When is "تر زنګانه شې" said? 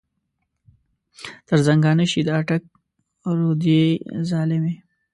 1.47-2.21